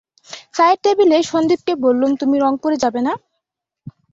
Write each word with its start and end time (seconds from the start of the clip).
চায়ের 0.55 0.79
টেবিলে 0.83 1.17
সন্দীপকে 1.31 1.73
বললুম, 1.85 2.11
তুমি 2.21 2.35
রংপুরে 2.37 2.77
যাবে 2.83 3.01
না? 3.07 3.13